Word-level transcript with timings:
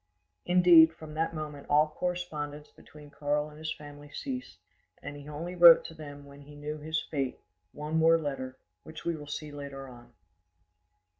Indeed, 0.47 0.95
from 0.95 1.13
that 1.13 1.35
moment 1.35 1.67
all 1.69 1.89
correspondence 1.89 2.69
between 2.71 3.11
Karl 3.11 3.49
and 3.49 3.59
his 3.59 3.71
family 3.71 4.09
ceased, 4.11 4.57
and 4.99 5.15
he 5.15 5.29
only 5.29 5.53
wrote 5.53 5.85
to 5.85 5.93
them, 5.93 6.25
when 6.25 6.41
he 6.41 6.55
knew 6.55 6.79
his 6.79 6.99
fate, 7.03 7.39
one 7.71 7.97
more 7.97 8.17
letter, 8.17 8.57
which 8.81 9.05
we 9.05 9.13
shall 9.13 9.27
see 9.27 9.51
later 9.51 9.87
on. 9.87 10.11